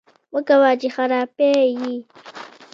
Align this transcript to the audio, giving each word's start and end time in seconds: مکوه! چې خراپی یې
مکوه! 0.33 0.71
چې 0.81 0.87
خراپی 0.95 1.51
یې 1.79 1.95